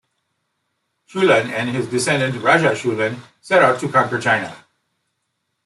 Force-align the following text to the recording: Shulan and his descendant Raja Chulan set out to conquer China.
Shulan 1.07 1.51
and 1.51 1.69
his 1.69 1.87
descendant 1.87 2.41
Raja 2.43 2.69
Chulan 2.75 3.19
set 3.39 3.61
out 3.61 3.79
to 3.81 3.87
conquer 3.87 4.19
China. 4.19 4.65